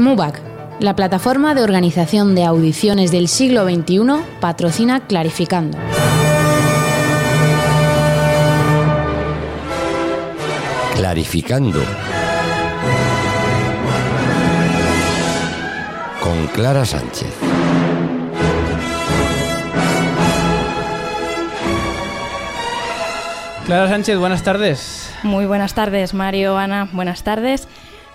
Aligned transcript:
MUBAC, 0.00 0.40
la 0.80 0.96
plataforma 0.96 1.54
de 1.54 1.62
organización 1.62 2.34
de 2.34 2.44
audiciones 2.44 3.10
del 3.12 3.28
siglo 3.28 3.64
XXI, 3.64 4.00
patrocina 4.40 5.00
Clarificando. 5.00 5.76
Clarificando. 10.94 11.80
Con 16.22 16.46
Clara 16.48 16.86
Sánchez. 16.86 17.34
Clara 23.66 23.88
Sánchez, 23.88 24.18
buenas 24.18 24.42
tardes. 24.42 25.12
Muy 25.22 25.44
buenas 25.44 25.74
tardes, 25.74 26.14
Mario, 26.14 26.56
Ana, 26.56 26.88
buenas 26.92 27.22
tardes. 27.22 27.68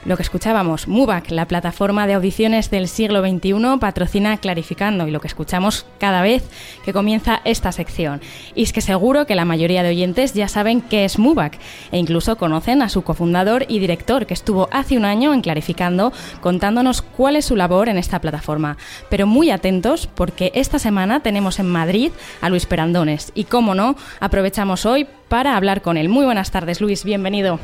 Lo 0.05 0.17
que 0.17 0.21
escuchábamos, 0.21 0.87
MUBAC, 0.87 1.31
la 1.31 1.47
plataforma 1.47 2.05
de 2.05 2.13
audiciones 2.13 2.69
del 2.69 2.87
siglo 2.87 3.21
XXI, 3.21 3.79
patrocina 3.79 4.37
Clarificando 4.37 5.07
y 5.07 5.11
lo 5.11 5.19
que 5.19 5.27
escuchamos 5.27 5.87
cada 5.97 6.21
vez 6.21 6.47
que 6.83 6.93
comienza 6.93 7.41
esta 7.43 7.71
sección. 7.71 8.21
Y 8.53 8.61
es 8.61 8.71
que 8.71 8.81
seguro 8.81 9.25
que 9.25 9.33
la 9.33 9.45
mayoría 9.45 9.81
de 9.81 9.89
oyentes 9.89 10.35
ya 10.35 10.47
saben 10.47 10.81
qué 10.81 11.05
es 11.05 11.17
MUBAC 11.17 11.57
e 11.91 11.97
incluso 11.97 12.37
conocen 12.37 12.83
a 12.83 12.89
su 12.89 13.01
cofundador 13.01 13.65
y 13.67 13.79
director 13.79 14.27
que 14.27 14.35
estuvo 14.35 14.69
hace 14.71 14.95
un 14.95 15.05
año 15.05 15.33
en 15.33 15.41
Clarificando 15.41 16.13
contándonos 16.39 17.01
cuál 17.01 17.35
es 17.35 17.45
su 17.45 17.55
labor 17.55 17.89
en 17.89 17.97
esta 17.97 18.21
plataforma. 18.21 18.77
Pero 19.09 19.25
muy 19.25 19.49
atentos 19.49 20.05
porque 20.05 20.51
esta 20.53 20.77
semana 20.77 21.21
tenemos 21.21 21.57
en 21.57 21.67
Madrid 21.67 22.11
a 22.41 22.49
Luis 22.49 22.67
Perandones 22.67 23.31
y, 23.33 23.45
cómo 23.45 23.73
no, 23.73 23.95
aprovechamos 24.19 24.85
hoy 24.85 25.07
para 25.29 25.57
hablar 25.57 25.81
con 25.81 25.97
él. 25.97 26.09
Muy 26.09 26.25
buenas 26.25 26.51
tardes, 26.51 26.79
Luis, 26.79 27.03
bienvenido. 27.03 27.59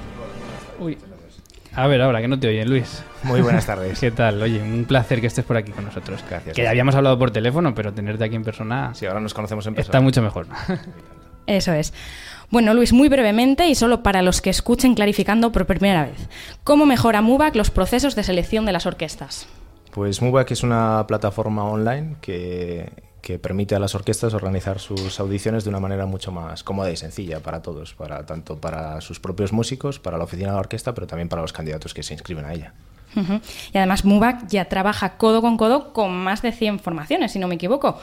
A 1.73 1.88
ver, 1.88 2.02
ahora 2.02 2.21
que 2.21 2.27
no 2.27 2.39
te 2.39 2.48
oyen, 2.48 2.70
Luis. 2.70 3.03
Muy 3.23 3.41
buenas 3.41 3.66
tardes. 3.66 3.99
¿Qué 4.02 4.12
tal? 4.12 4.41
Oye, 4.41 4.62
un 4.62 4.85
placer 4.85 5.21
que 5.21 5.27
estés 5.27 5.45
por 5.45 5.55
aquí 5.57 5.71
con 5.71 5.85
nosotros. 5.85 6.23
Gracias. 6.29 6.55
Que 6.55 6.63
ya 6.63 6.70
habíamos 6.70 6.95
hablado 6.95 7.17
por 7.17 7.32
teléfono, 7.32 7.73
pero 7.73 7.93
tenerte 7.93 8.26
aquí 8.26 8.35
en 8.35 8.43
persona 8.43 8.93
Sí, 8.93 9.05
ahora 9.05 9.20
nos 9.21 9.34
conocemos 9.34 9.65
en 9.68 9.76
persona. 9.76 9.90
está 9.91 10.01
mucho 10.01 10.21
mejor. 10.21 10.48
Eso 11.48 11.71
es. 11.73 11.93
Bueno, 12.49 12.73
Luis, 12.73 12.91
muy 12.91 13.07
brevemente 13.07 13.68
y 13.68 13.76
solo 13.76 14.04
para 14.04 14.21
los 14.21 14.41
que 14.41 14.49
escuchen 14.49 14.93
clarificando 14.96 15.51
por 15.54 15.65
primera 15.65 16.05
vez. 16.05 16.27
¿Cómo 16.65 16.85
mejora 16.85 17.21
MUBAC 17.21 17.55
los 17.55 17.71
procesos 17.71 18.15
de 18.15 18.24
selección 18.24 18.65
de 18.65 18.74
las 18.74 18.85
orquestas? 18.85 19.48
Pues 19.91 20.21
MUBAC 20.21 20.51
es 20.51 20.63
una 20.63 21.05
plataforma 21.07 21.63
online 21.63 22.18
que, 22.21 22.91
que 23.22 23.40
permite 23.40 23.76
a 23.76 23.80
las 23.80 23.96
orquestas 23.96 24.34
organizar 24.34 24.80
sus 24.80 25.20
audiciones 25.20 25.64
de 25.64 25.70
una 25.70 25.80
manera 25.80 26.05
mucho 26.05 26.32
más 26.32 26.64
cómoda 26.64 26.91
y 26.91 26.98
sencilla 26.98 27.40
para 27.40 27.62
todos, 27.62 27.94
para 27.94 28.26
tanto 28.26 28.58
para 28.58 29.00
sus 29.02 29.20
propios 29.20 29.54
músicos, 29.54 30.00
para 30.00 30.18
la 30.18 30.24
oficina 30.24 30.50
de 30.50 30.55
la 30.55 30.60
orquesta, 30.60 30.94
pero 30.94 31.08
también 31.08 31.30
para 31.30 31.42
los 31.42 31.54
candidatos 31.54 31.94
que 31.94 32.04
se 32.04 32.14
inscriben 32.14 32.46
a 32.46 32.54
ella. 32.54 32.74
Y 33.74 33.77
además 33.77 34.05
MUBAC 34.05 34.48
ya 34.48 34.66
trabaja 34.66 35.18
codo 35.18 35.42
con 35.42 35.58
codo 35.58 35.92
con 35.94 36.16
más 36.16 36.42
de 36.42 36.52
100 36.52 36.80
formaciones, 36.80 37.34
si 37.34 37.40
no 37.40 37.48
me 37.48 37.55
equivoco. 37.55 37.99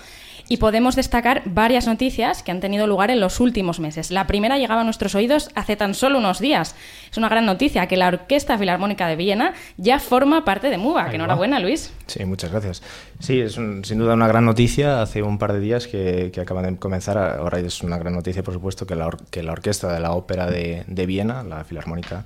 Y 0.51 0.57
podemos 0.57 0.97
destacar 0.97 1.43
varias 1.45 1.87
noticias 1.87 2.43
que 2.43 2.51
han 2.51 2.61
tenido 2.61 2.87
lugar 2.87 3.11
en 3.11 3.21
los 3.21 3.39
últimos 3.39 3.81
meses. 3.81 4.11
La 4.11 4.27
primera 4.27 4.57
llegaba 4.57 4.81
a 4.81 4.85
nuestros 4.85 5.15
oídos 5.15 5.51
hace 5.55 5.77
tan 5.77 5.93
solo 5.93 6.19
unos 6.19 6.39
días. 6.41 6.75
Es 7.11 7.19
una 7.19 7.29
gran 7.29 7.45
noticia 7.45 7.87
que 7.87 7.99
la 7.99 8.09
Orquesta 8.09 8.57
Filarmónica 8.57 9.07
de 9.09 9.17
Viena 9.17 9.53
ya 9.77 9.99
forma 9.99 10.45
parte 10.47 10.71
de. 10.71 10.77
Ahí 10.77 10.87
va. 10.95 11.11
Enhorabuena, 11.13 11.59
Luis. 11.61 11.93
Sí, 12.07 12.25
muchas 12.25 12.51
gracias. 12.51 12.83
Sí, 13.21 13.41
es 13.41 13.59
un- 13.59 13.85
sin 13.85 13.99
duda 13.99 14.15
una 14.15 14.27
gran 14.27 14.47
noticia. 14.47 15.03
Hace 15.03 15.23
un 15.23 15.37
par 15.39 15.53
de 15.53 15.61
días 15.61 15.87
que, 15.87 16.31
que 16.33 16.41
acaban 16.41 16.65
de 16.65 16.79
comenzar. 16.79 17.19
Ahora 17.19 17.59
es 17.59 17.83
una 17.83 17.99
gran 17.99 18.15
noticia, 18.15 18.43
por 18.43 18.55
supuesto, 18.55 18.87
que 18.87 18.95
la, 18.95 19.07
or- 19.07 19.25
que 19.31 19.43
la 19.43 19.53
orquesta 19.53 19.93
de 19.93 20.01
la 20.01 20.12
ópera 20.12 20.47
de, 20.47 20.85
de 20.87 21.07
Viena, 21.07 21.43
la 21.43 21.62
Filarmónica, 21.65 22.25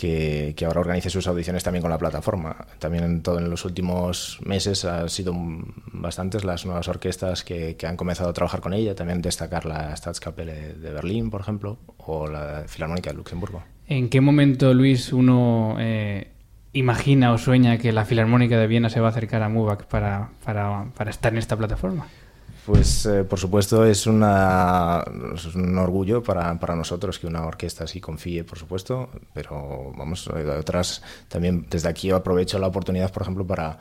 que, 0.00 0.64
ahora 0.64 0.80
organice 0.80 1.10
sus 1.10 1.26
audiciones 1.26 1.62
también 1.62 1.82
con 1.82 1.90
la 1.90 1.98
plataforma. 1.98 2.56
También 2.78 3.04
en, 3.04 3.22
todo, 3.22 3.38
los 3.40 3.66
últimos 3.66 4.38
meses 4.42 4.86
han 4.86 5.10
sido 5.10 5.34
bastantes 5.92 6.42
las 6.42 6.64
nuevas 6.64 6.88
orquestas 6.88 7.44
que, 7.44 7.76
han 7.86 7.96
comenzado 7.96 8.30
a 8.30 8.32
trabajar 8.32 8.60
con 8.60 8.72
ella. 8.72 8.94
También 8.94 9.20
destacar 9.20 9.66
la 9.66 9.94
Staatskapelle 9.94 10.74
de 10.74 10.90
Berlín, 10.90 11.30
por 11.30 11.42
ejemplo, 11.42 11.76
o 11.98 12.26
la 12.26 12.64
Filarmónica 12.66 13.10
de 13.10 13.16
Luxemburgo. 13.16 13.62
¿En 13.88 14.08
qué 14.08 14.22
momento, 14.22 14.72
Luis, 14.72 15.12
uno 15.12 15.76
eh, 15.78 16.28
imagina 16.72 17.32
o 17.32 17.38
sueña 17.38 17.76
que 17.76 17.92
la 17.92 18.06
Filarmónica 18.06 18.58
de 18.58 18.66
Viena 18.66 18.88
se 18.88 19.00
va 19.00 19.08
a 19.08 19.10
acercar 19.10 19.42
a 19.42 19.50
MUBAC 19.50 19.84
para, 19.84 20.30
para, 20.44 20.86
para 20.96 21.10
estar 21.10 21.32
en 21.32 21.38
esta 21.38 21.56
plataforma? 21.58 22.06
Pues 22.70 23.04
eh, 23.04 23.24
por 23.24 23.40
supuesto 23.40 23.84
es, 23.84 24.06
una, 24.06 25.02
un 25.56 25.76
orgullo 25.76 26.22
para, 26.22 26.56
para 26.60 26.76
nosotros 26.76 27.18
que 27.18 27.26
una 27.26 27.44
orquesta 27.44 27.82
así 27.82 28.00
confíe, 28.00 28.44
por 28.44 28.60
supuesto, 28.60 29.10
pero 29.34 29.92
vamos, 29.96 30.30
eh, 30.36 30.48
otras 30.48 31.02
también 31.26 31.66
desde 31.68 31.88
aquí 31.88 32.12
aprovecho 32.12 32.60
la 32.60 32.68
oportunidad, 32.68 33.10
por 33.10 33.22
ejemplo, 33.22 33.44
para, 33.44 33.80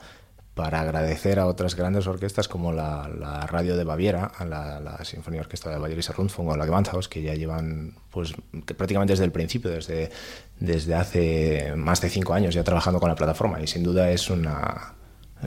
agradecer 0.56 1.38
a 1.38 1.46
otras 1.46 1.76
grandes 1.76 2.08
orquestas 2.08 2.48
como 2.48 2.74
la, 2.74 3.46
Radio 3.48 3.78
de 3.78 3.84
Baviera, 3.84 4.26
a 4.26 4.44
la, 4.44 4.80
la 4.80 5.06
Sinfonía 5.06 5.42
Orquesta 5.42 5.70
de 5.70 5.78
Bayerischer 5.78 6.16
Rundfunk 6.16 6.50
o 6.50 6.58
la 6.58 6.66
Gewandhaus, 6.66 7.08
que 7.08 7.22
ya 7.22 7.36
llevan 7.36 7.94
pues 8.10 8.34
prácticamente 8.76 9.14
desde 9.14 9.26
el 9.26 9.32
principio, 9.32 9.70
desde, 9.70 10.10
desde 10.60 10.96
hace 10.96 11.74
más 11.76 12.02
de 12.02 12.10
cinco 12.10 12.34
años 12.34 12.56
ya 12.56 12.64
trabajando 12.64 13.00
con 13.00 13.10
la 13.10 13.16
plataforma 13.16 13.62
y 13.62 13.68
sin 13.68 13.84
duda 13.84 14.10
es 14.10 14.32
una, 14.32 14.96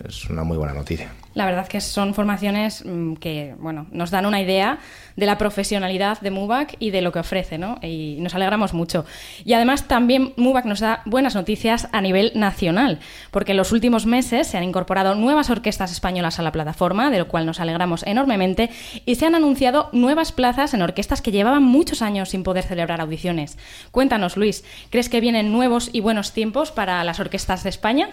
es 0.06 0.30
una 0.30 0.44
muy 0.44 0.56
buena 0.56 0.74
noticia. 0.74 1.12
La 1.34 1.46
verdad 1.46 1.66
que 1.66 1.80
son 1.80 2.14
formaciones 2.14 2.84
mm, 2.84 3.14
que, 3.14 3.54
bueno, 3.58 3.86
nos 3.90 4.10
dan 4.10 4.26
una 4.26 4.40
idea 4.40 4.78
de 5.16 5.26
la 5.26 5.38
profesionalidad 5.38 6.20
de 6.20 6.30
MUBAC 6.30 6.76
y 6.78 6.90
de 6.90 7.02
lo 7.02 7.12
que 7.12 7.18
ofrece, 7.18 7.58
¿no? 7.58 7.78
Y 7.82 8.16
nos 8.20 8.34
alegramos 8.34 8.74
mucho. 8.74 9.04
Y 9.44 9.52
además 9.54 9.88
también 9.88 10.32
MUBAC 10.36 10.64
nos 10.64 10.80
da 10.80 11.02
buenas 11.04 11.34
noticias 11.34 11.88
a 11.92 12.00
nivel 12.00 12.32
nacional, 12.34 13.00
porque 13.30 13.52
en 13.52 13.58
los 13.58 13.72
últimos 13.72 14.06
meses 14.06 14.46
se 14.46 14.56
han 14.56 14.64
incorporado 14.64 15.14
nuevas 15.14 15.50
orquestas 15.50 15.92
españolas 15.92 16.38
a 16.38 16.42
la 16.42 16.52
plataforma, 16.52 17.10
de 17.10 17.18
lo 17.18 17.28
cual 17.28 17.46
nos 17.46 17.60
alegramos 17.60 18.02
enormemente, 18.06 18.70
y 19.04 19.14
se 19.14 19.26
han 19.26 19.34
anunciado 19.34 19.88
nuevas 19.92 20.32
plazas 20.32 20.74
en 20.74 20.82
orquestas 20.82 21.22
que 21.22 21.32
llevaban 21.32 21.62
muchos 21.62 22.02
años 22.02 22.30
sin 22.30 22.42
poder 22.42 22.64
celebrar 22.64 23.00
audiciones. 23.00 23.58
Cuéntanos, 23.90 24.36
Luis, 24.36 24.64
¿crees 24.90 25.08
que 25.08 25.20
vienen 25.20 25.52
nuevos 25.52 25.90
y 25.92 26.00
buenos 26.00 26.32
tiempos 26.32 26.70
para 26.70 27.02
las 27.04 27.20
orquestas 27.20 27.62
de 27.62 27.70
España? 27.70 28.10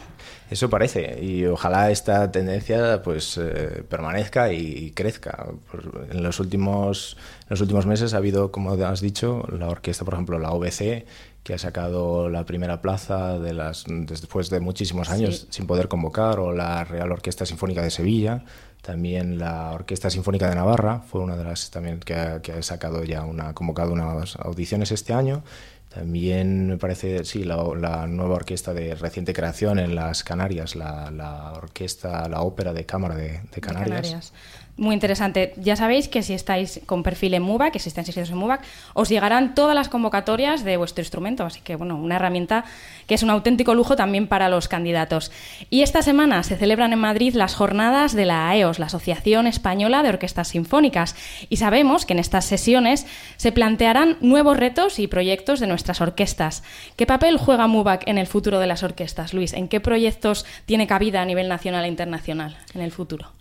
Eso 0.50 0.70
parece, 0.70 1.20
y 1.22 1.46
ojalá 1.46 1.92
esta 1.92 2.32
tendencia 2.32 3.02
pues 3.10 3.40
eh, 3.40 3.84
permanezca 3.90 4.54
y, 4.54 4.58
y 4.60 4.92
crezca. 4.92 5.48
Pues, 5.72 5.84
en, 6.12 6.22
los 6.22 6.40
últimos, 6.40 7.18
en 7.42 7.48
los 7.50 7.60
últimos 7.60 7.88
meses 7.88 8.14
ha 8.14 8.18
habido, 8.18 8.52
como 8.52 8.74
has 8.74 9.02
dicho, 9.02 9.48
la 9.52 9.68
orquesta, 9.68 10.06
por 10.06 10.14
ejemplo, 10.14 10.38
la 10.38 10.52
OBC, 10.52 11.08
que 11.44 11.56
ha 11.56 11.58
sacado 11.58 12.30
la 12.30 12.46
primera 12.46 12.84
plaza 12.84 13.40
de 13.40 13.54
las, 13.54 13.86
después 13.88 14.52
de 14.52 14.60
muchísimos 14.60 15.10
años 15.10 15.38
Sí. 15.40 15.48
sin 15.50 15.66
poder 15.66 15.88
convocar, 15.88 16.38
o 16.38 16.52
la 16.54 16.84
Real 16.84 17.12
Orquesta 17.12 17.48
Sinfónica 17.48 17.82
de 17.82 17.90
Sevilla, 17.90 18.44
también 18.84 19.40
la 19.40 19.72
Orquesta 19.72 20.12
Sinfónica 20.12 20.48
de 20.48 20.54
Navarra, 20.54 21.00
fue 21.00 21.22
una 21.22 21.36
de 21.36 21.46
las 21.46 21.72
también 21.72 22.00
que 22.00 22.14
ha, 22.14 22.44
que 22.44 22.52
ha 22.52 22.62
sacado 22.62 23.04
ya 23.06 23.26
una, 23.26 23.56
convocado 23.56 23.92
unas 23.92 24.36
audiciones 24.36 24.92
este 24.92 25.14
año. 25.14 25.42
También 25.90 26.68
me 26.68 26.78
parece, 26.78 27.26
sí, 27.26 27.44
la, 27.44 27.58
la 27.76 28.06
nueva 28.06 28.36
orquesta 28.36 28.74
de 28.76 28.94
reciente 28.94 29.34
creación 29.34 29.80
en 29.80 29.96
las 29.96 30.24
Canarias, 30.24 30.76
la, 30.76 31.10
la 31.10 31.54
orquesta, 31.54 32.30
la 32.30 32.42
ópera 32.42 32.74
de 32.74 32.86
cámara 32.86 33.16
de, 33.16 33.42
de 33.52 33.62
Canarias. 33.62 34.32
Muy 34.80 34.94
interesante. 34.94 35.52
Ya 35.58 35.76
sabéis 35.76 36.08
que 36.08 36.24
si 36.24 36.34
estáis 36.34 36.80
con 36.86 37.04
perfil 37.04 37.34
en 37.34 37.44
MUBAC, 37.44 37.74
que 37.74 37.80
si 37.80 37.90
estáis 37.90 38.08
inscritos 38.08 38.32
en 38.32 38.38
MUBAC, 38.38 38.62
os 38.94 39.10
llegarán 39.10 39.54
todas 39.54 39.76
las 39.76 39.90
convocatorias 39.90 40.64
de 40.64 40.78
vuestro 40.78 41.02
instrumento. 41.02 41.44
Así 41.44 41.60
que, 41.60 41.76
bueno, 41.76 41.98
una 41.98 42.16
herramienta 42.16 42.64
que 43.06 43.16
es 43.16 43.22
un 43.22 43.30
auténtico 43.30 43.76
lujo 43.76 43.98
también 43.98 44.28
para 44.28 44.48
los 44.48 44.70
candidatos. 44.70 45.34
Y 45.70 45.82
esta 45.82 46.02
semana 46.02 46.44
se 46.44 46.56
celebran 46.56 46.94
en 46.94 47.00
Madrid 47.00 47.34
las 47.34 47.56
jornadas 47.56 48.14
de 48.14 48.26
la 48.26 48.48
AEOS, 48.48 48.80
la 48.80 48.86
Asociación 48.86 49.48
Española 49.48 50.02
de 50.02 50.10
Orquestas 50.10 50.48
Sinfónicas. 50.48 51.14
Y 51.50 51.58
sabemos 51.58 52.06
que 52.06 52.14
en 52.14 52.20
estas 52.20 52.46
sesiones 52.46 53.06
se 53.36 53.52
plantearán 53.52 54.16
nuevos 54.22 54.56
retos 54.56 54.98
y 55.00 55.08
proyectos 55.08 55.60
de 55.60 55.68
nuestras 55.68 56.00
orquestas. 56.00 56.64
¿Qué 56.96 57.06
papel 57.06 57.38
juega 57.38 57.68
MUBAC 57.68 58.08
en 58.08 58.18
el 58.18 58.28
futuro 58.28 58.60
de 58.60 58.68
las 58.68 58.84
orquestas, 58.84 59.34
Luis? 59.34 59.52
¿En 59.52 59.68
qué 59.68 59.82
proyectos 59.82 60.46
tiene 60.66 60.88
cabida 60.88 61.22
a 61.22 61.26
nivel 61.26 61.50
nacional 61.50 61.84
e 61.84 61.90
internacional 61.90 62.56
en 62.74 62.80
el 62.80 62.94
futuro? 62.94 63.39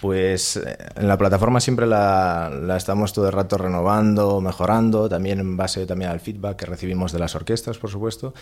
Pues 0.00 0.56
eh, 0.56 0.76
en 0.96 1.08
la 1.08 1.18
plataforma 1.18 1.60
siempre 1.60 1.86
la, 1.86 2.50
la, 2.50 2.76
estamos 2.76 3.12
todo 3.12 3.26
el 3.26 3.32
rato 3.32 3.58
renovando, 3.58 4.40
mejorando, 4.40 5.08
también 5.08 5.40
en 5.40 5.56
base 5.56 5.84
también 5.86 6.10
al 6.10 6.20
feedback 6.20 6.56
que 6.56 6.66
recibimos 6.66 7.12
de 7.12 7.18
las 7.18 7.34
orquestas, 7.34 7.78
por 7.78 7.90
supuesto. 7.90 8.32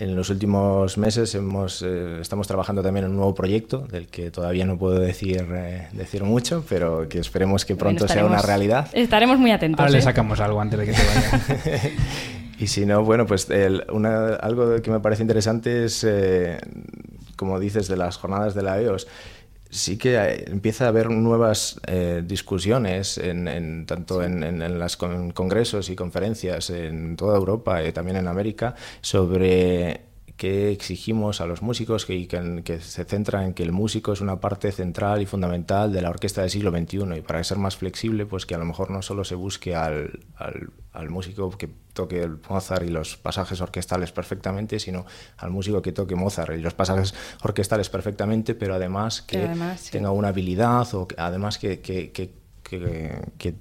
En 0.00 0.14
los 0.14 0.30
últimos 0.30 0.96
meses 0.96 1.34
hemos, 1.34 1.82
eh, 1.82 2.20
estamos 2.20 2.46
trabajando 2.46 2.82
también 2.82 3.06
en 3.06 3.10
un 3.10 3.16
nuevo 3.16 3.34
proyecto, 3.34 3.80
del 3.90 4.06
que 4.06 4.30
todavía 4.30 4.64
no 4.64 4.78
puedo 4.78 4.96
decir, 4.96 5.44
eh, 5.52 5.88
decir 5.90 6.22
mucho, 6.22 6.64
pero 6.68 7.08
que 7.08 7.18
esperemos 7.18 7.64
que 7.64 7.74
pronto 7.74 8.06
bueno, 8.06 8.14
sea 8.14 8.24
una 8.24 8.40
realidad. 8.40 8.88
Estaremos 8.92 9.38
muy 9.38 9.50
atentos. 9.50 9.80
Ahora 9.80 9.90
le 9.90 9.98
¿eh? 9.98 10.02
sacamos 10.02 10.38
algo 10.38 10.60
antes 10.60 10.78
de 10.78 10.86
que 10.86 10.94
se 10.94 11.04
vaya. 11.04 11.90
y 12.60 12.68
si 12.68 12.86
no, 12.86 13.02
bueno, 13.02 13.26
pues 13.26 13.50
el, 13.50 13.84
una, 13.92 14.36
algo 14.36 14.80
que 14.80 14.90
me 14.92 15.00
parece 15.00 15.22
interesante 15.22 15.86
es, 15.86 16.04
eh, 16.04 16.58
como 17.34 17.58
dices, 17.58 17.88
de 17.88 17.96
las 17.96 18.18
jornadas 18.18 18.54
de 18.54 18.62
la 18.62 18.80
EOS 18.80 19.08
sí 19.70 19.98
que 19.98 20.44
empieza 20.48 20.86
a 20.86 20.88
haber 20.88 21.10
nuevas 21.10 21.80
eh, 21.86 22.22
discusiones, 22.24 23.18
en, 23.18 23.48
en, 23.48 23.86
tanto 23.86 24.22
en, 24.22 24.42
en 24.42 24.78
los 24.78 24.96
con 24.96 25.30
congresos 25.32 25.90
y 25.90 25.96
conferencias 25.96 26.70
en 26.70 27.16
toda 27.16 27.36
Europa 27.36 27.84
y 27.84 27.92
también 27.92 28.16
en 28.16 28.28
América, 28.28 28.74
sobre 29.00 30.07
que 30.38 30.70
exigimos 30.70 31.40
a 31.40 31.46
los 31.46 31.62
músicos 31.62 32.06
que, 32.06 32.28
que, 32.28 32.80
se 32.80 33.04
centra 33.04 33.44
en 33.44 33.54
que 33.54 33.64
el 33.64 33.72
músico 33.72 34.12
es 34.12 34.20
una 34.20 34.38
parte 34.38 34.70
central 34.70 35.20
y 35.20 35.26
fundamental 35.26 35.92
de 35.92 36.00
la 36.00 36.10
orquesta 36.10 36.42
del 36.42 36.50
siglo 36.50 36.70
XXI 36.70 37.18
y 37.18 37.22
para 37.22 37.42
ser 37.42 37.58
más 37.58 37.76
flexible, 37.76 38.24
pues 38.24 38.46
que 38.46 38.54
a 38.54 38.58
lo 38.58 38.64
mejor 38.64 38.90
no 38.92 39.02
solo 39.02 39.24
se 39.24 39.34
busque 39.34 39.74
al, 39.74 40.20
al, 40.36 41.10
músico 41.10 41.50
que 41.50 41.68
toque 41.92 42.22
el 42.22 42.38
Mozart 42.48 42.86
y 42.86 42.88
los 42.88 43.16
pasajes 43.16 43.60
orquestales 43.60 44.12
perfectamente, 44.12 44.78
sino 44.78 45.06
al 45.38 45.50
músico 45.50 45.82
que 45.82 45.90
toque 45.90 46.14
Mozart 46.14 46.56
y 46.56 46.60
los 46.60 46.74
pasajes 46.74 47.14
orquestales 47.42 47.90
perfectamente, 47.90 48.54
pero 48.54 48.76
además 48.76 49.22
que 49.22 49.50
tenga 49.90 50.12
una 50.12 50.28
habilidad 50.28 50.86
o 50.94 51.08
además 51.16 51.58
que, 51.58 51.80
que, 51.80 52.30
que, 52.68 53.54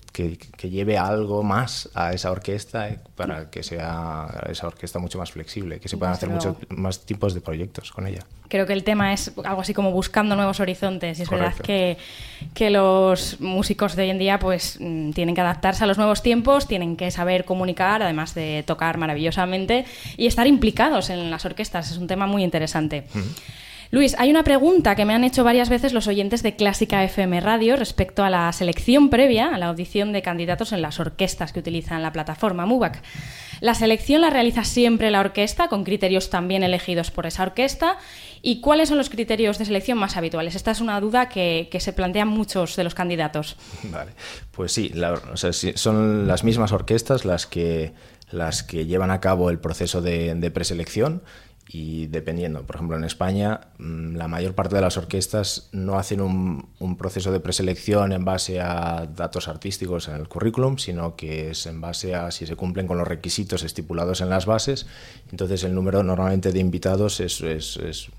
que, 0.58 0.70
lleve 0.70 0.98
algo 0.98 1.42
más 1.44 1.90
a 1.94 2.12
esa 2.12 2.30
orquesta 2.32 2.90
para 3.16 3.50
que 3.50 3.64
sea 3.64 4.28
esa 4.50 4.68
orquesta 4.68 5.00
mucho 5.00 5.18
más 5.18 5.32
flexible, 5.32 5.80
que 5.80 5.88
se 5.88 5.98
puedan 5.98 6.14
hacer 6.14 6.30
muchos 6.30 6.58
más 6.70 7.06
tipos 7.06 7.34
de 7.34 7.42
proyectos 7.42 7.92
con 7.92 8.06
ella. 8.08 8.26
Creo 8.50 8.66
que 8.66 8.74
el 8.74 8.84
tema 8.84 9.14
es 9.14 9.32
algo 9.44 9.62
así 9.62 9.74
como 9.74 9.92
buscando 9.92 10.36
nuevos 10.36 10.60
horizontes 10.60 11.20
y 11.20 11.24
es 11.24 11.30
verdad 11.30 11.54
que, 11.56 11.98
que 12.54 12.70
los 12.70 13.40
músicos 13.40 13.96
de 13.96 14.04
hoy 14.04 14.10
en 14.10 14.20
día 14.20 14.40
pues 14.40 14.78
mm, 14.80 15.12
tienen 15.12 15.36
que 15.36 15.42
adaptarse 15.42 15.84
a 15.84 15.88
los 15.88 15.98
nuevos 15.98 16.22
tiempos, 16.22 16.68
tienen 16.68 16.98
que 16.98 17.10
saber 17.12 17.46
comunicar, 17.46 18.02
además 18.02 18.36
de 18.36 18.64
tocar 18.66 18.98
maravillosamente 18.98 19.86
y 20.18 20.28
estar 20.28 20.48
implicados 20.48 21.10
en 21.10 21.32
las 21.32 21.46
orquestas. 21.46 21.92
Es 21.92 21.98
un 21.98 22.08
tema 22.08 22.28
muy 22.28 22.44
interesante. 22.44 23.06
Luis, 23.90 24.16
hay 24.18 24.30
una 24.30 24.44
pregunta 24.44 24.96
que 24.96 25.06
me 25.06 25.14
han 25.14 25.24
hecho 25.24 25.46
varias 25.46 25.70
veces 25.70 25.94
los 25.94 26.08
oyentes 26.08 26.44
de 26.44 26.58
Clásica 26.58 27.04
FM 27.06 27.40
Radio 27.40 27.78
respecto 27.78 28.24
a 28.24 28.30
la 28.30 28.52
selección 28.52 29.10
previa 29.10 29.48
a 29.48 29.58
la 29.58 29.68
audición 29.68 30.12
de 30.12 30.22
candidatos 30.22 30.74
en 30.74 30.82
las 30.82 31.00
orquestas 31.00 31.54
que 31.54 31.60
utilizan 31.60 32.02
la 32.02 32.12
plataforma 32.12 32.66
MUBAC. 32.66 33.02
¿La 33.62 33.74
selección 33.74 34.22
la 34.22 34.30
realiza 34.30 34.66
siempre 34.66 35.10
la 35.10 35.22
orquesta, 35.22 35.70
con 35.70 35.84
criterios 35.84 36.30
también 36.30 36.64
elegidos 36.64 37.12
por 37.12 37.26
esa 37.26 37.44
orquesta? 37.44 37.98
¿Y 38.42 38.60
cuáles 38.60 38.90
son 38.90 38.98
los 38.98 39.10
criterios 39.10 39.58
de 39.58 39.66
selección 39.66 39.98
más 39.98 40.18
habituales? 40.18 40.56
Esta 40.56 40.72
es 40.72 40.82
una 40.82 41.00
duda 41.00 41.30
que, 41.30 41.70
se 41.80 41.94
plantean 41.94 42.28
muchos 42.28 42.76
de 42.76 42.84
los 42.84 42.94
candidatos. 42.94 43.56
Vale, 43.84 44.12
pues 44.52 44.74
sí, 44.74 44.92
son 45.76 46.28
las 46.28 46.44
mismas 46.44 46.72
orquestas 46.72 47.24
las 47.24 47.46
que, 47.48 47.94
las 48.32 48.64
que 48.64 48.86
llevan 48.86 49.12
a 49.12 49.22
cabo 49.22 49.50
el 49.50 49.60
proceso 49.60 50.02
de, 50.02 50.36
de 50.36 50.52
preselección 50.52 51.24
y 51.70 52.08
dependiendo, 52.08 52.64
por 52.64 52.78
ejemplo, 52.78 52.96
en 52.96 53.04
España, 53.04 53.60
mm, 53.78 54.16
la 54.16 54.28
mayor 54.28 54.56
parte 54.56 54.76
de 54.76 54.82
las 54.82 54.98
orquestas 54.98 55.70
no 55.74 55.98
hacen 56.00 56.22
un, 56.22 56.68
proceso 56.98 57.32
de 57.32 57.40
preselección 57.40 58.12
en 58.14 58.26
base 58.26 58.60
a 58.62 59.06
datos 59.06 59.48
artísticos 59.48 60.08
en 60.08 60.16
el 60.16 60.28
currículum, 60.28 60.78
sino 60.78 61.16
que 61.16 61.52
es 61.52 61.66
en 61.66 61.82
base 61.82 62.16
a 62.16 62.32
si 62.32 62.48
se 62.48 62.56
cumplen 62.56 62.88
con 62.88 62.98
los 62.98 63.08
requisitos 63.08 63.64
estipulados 63.64 64.22
en 64.22 64.30
las 64.30 64.46
bases. 64.46 64.88
Entonces, 65.30 65.64
el 65.64 65.76
número 65.76 66.02
normalmente 66.04 66.52
de 66.52 66.60
invitados 66.60 67.20
es, 67.20 67.42
es, 67.42 67.78
es 67.78 68.10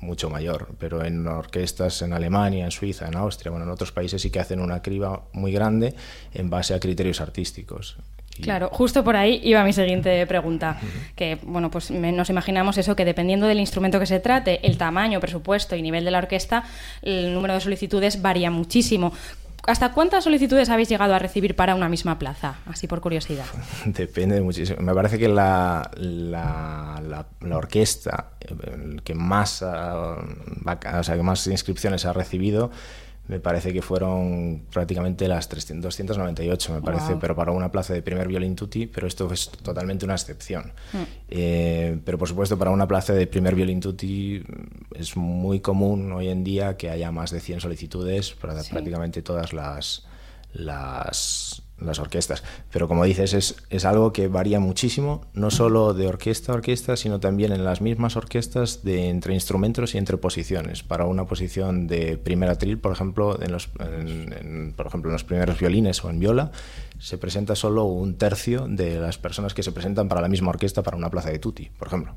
mucho 0.00 0.30
mayor, 0.30 0.68
pero 0.78 1.04
en 1.04 1.26
orquestas 1.26 2.02
en 2.02 2.12
Alemania, 2.12 2.64
en 2.64 2.70
Suiza, 2.70 3.08
en 3.08 3.16
Austria, 3.16 3.50
bueno, 3.50 3.64
en 3.64 3.72
otros 3.72 3.90
países 3.90 4.22
sí 4.22 4.30
que 4.30 4.40
hacen 4.40 4.60
una 4.60 4.82
criba 4.82 5.24
muy 5.32 5.50
grande 5.50 5.94
en 6.34 6.50
base 6.50 6.74
a 6.74 6.80
criterios 6.80 7.20
artísticos. 7.20 7.96
Claro, 8.42 8.70
justo 8.72 9.04
por 9.04 9.16
ahí 9.16 9.40
iba 9.44 9.62
mi 9.64 9.72
siguiente 9.72 10.26
pregunta, 10.26 10.78
que 11.16 11.38
bueno, 11.42 11.70
pues 11.70 11.90
nos 11.90 12.30
imaginamos 12.30 12.78
eso, 12.78 12.96
que 12.96 13.04
dependiendo 13.04 13.46
del 13.46 13.60
instrumento 13.60 13.98
que 13.98 14.06
se 14.06 14.20
trate, 14.20 14.66
el 14.66 14.78
tamaño, 14.78 15.20
presupuesto 15.20 15.76
y 15.76 15.82
nivel 15.82 16.04
de 16.04 16.10
la 16.10 16.18
orquesta, 16.18 16.64
el 17.02 17.34
número 17.34 17.54
de 17.54 17.60
solicitudes 17.60 18.22
varía 18.22 18.50
muchísimo. 18.50 19.12
¿Hasta 19.66 19.92
cuántas 19.92 20.24
solicitudes 20.24 20.70
habéis 20.70 20.88
llegado 20.88 21.14
a 21.14 21.18
recibir 21.18 21.54
para 21.54 21.74
una 21.74 21.90
misma 21.90 22.18
plaza? 22.18 22.56
Así 22.66 22.86
por 22.86 23.02
curiosidad. 23.02 23.44
Depende 23.84 24.40
muchísimo. 24.40 24.80
Me 24.80 24.94
parece 24.94 25.18
que 25.18 25.28
la, 25.28 25.90
la, 25.96 27.02
la, 27.42 27.56
orquesta 27.56 28.30
que 29.04 29.14
más, 29.14 29.60
o 29.60 31.02
sea, 31.02 31.16
que 31.16 31.22
más 31.22 31.46
inscripciones 31.48 32.06
ha 32.06 32.14
recibido 32.14 32.70
me 33.28 33.40
parece 33.40 33.74
que 33.74 33.82
fueron 33.82 34.62
prácticamente 34.72 35.28
las 35.28 35.48
300, 35.48 35.84
298, 35.84 36.72
me 36.72 36.82
parece, 36.82 37.16
pero 37.20 37.36
para 37.36 37.52
una 37.52 37.70
plaza 37.70 37.92
de 37.92 38.00
primer 38.00 38.26
violín 38.26 38.56
tutti, 38.56 38.86
pero 38.86 39.06
esto 39.06 39.30
es 39.30 39.50
totalmente 39.50 40.06
una 40.06 40.14
excepción. 40.14 40.72
Mm. 40.94 41.02
Eh, 41.28 42.00
pero 42.06 42.16
por 42.16 42.26
supuesto, 42.26 42.58
para 42.58 42.70
una 42.70 42.88
plaza 42.88 43.12
de 43.12 43.26
primer 43.26 43.54
violín 43.54 43.80
tutti 43.80 44.42
es 44.94 45.14
muy 45.16 45.60
común 45.60 46.10
hoy 46.12 46.28
en 46.28 46.42
día 46.42 46.78
que 46.78 46.88
haya 46.88 47.12
más 47.12 47.30
de 47.30 47.40
100 47.40 47.60
solicitudes 47.60 48.32
para 48.32 48.62
prácticamente 48.62 49.20
todas 49.20 49.52
las, 49.52 50.06
las, 50.54 51.62
las 51.80 51.98
orquestas. 51.98 52.42
Pero 52.70 52.88
como 52.88 53.04
dices, 53.04 53.34
es, 53.34 53.56
es, 53.70 53.84
algo 53.84 54.12
que 54.12 54.28
varía 54.28 54.60
muchísimo, 54.60 55.26
no 55.34 55.50
solo 55.50 55.94
de 55.94 56.06
orquesta 56.06 56.52
a 56.52 56.56
orquesta, 56.56 56.96
sino 56.96 57.20
también 57.20 57.52
en 57.52 57.64
las 57.64 57.80
mismas 57.80 58.16
orquestas 58.16 58.82
de 58.84 59.08
entre 59.08 59.34
instrumentos 59.34 59.94
y 59.94 59.98
entre 59.98 60.16
posiciones. 60.16 60.82
Para 60.82 61.04
una 61.04 61.26
posición 61.26 61.86
de 61.86 62.18
primera 62.18 62.56
tril, 62.56 62.78
por 62.78 62.92
ejemplo, 62.92 63.40
en 63.40 63.52
los, 63.52 63.68
por 63.68 64.86
ejemplo, 64.86 65.10
en 65.10 65.12
los 65.12 65.24
primeros 65.24 65.58
violines 65.58 66.04
o 66.04 66.10
en 66.10 66.18
viola, 66.18 66.50
se 66.98 67.18
presenta 67.18 67.54
solo 67.54 67.84
un 67.84 68.16
tercio 68.16 68.66
de 68.68 68.98
las 68.98 69.18
personas 69.18 69.54
que 69.54 69.62
se 69.62 69.72
presentan 69.72 70.08
para 70.08 70.20
la 70.20 70.28
misma 70.28 70.50
orquesta 70.50 70.82
para 70.82 70.96
una 70.96 71.10
plaza 71.10 71.30
de 71.30 71.38
tutti, 71.38 71.70
por 71.78 71.88
ejemplo. 71.88 72.14